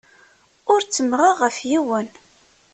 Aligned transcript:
Ur 0.71 0.79
ttemmɣeɣ 0.83 1.35
ɣef 1.41 1.57
yiwen. 1.69 2.07